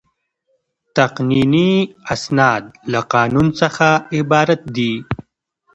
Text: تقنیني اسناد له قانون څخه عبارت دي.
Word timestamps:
تقنیني 0.95 1.69
اسناد 2.13 2.63
له 2.91 2.99
قانون 3.13 3.47
څخه 3.59 3.87
عبارت 4.17 4.61
دي. 4.75 4.93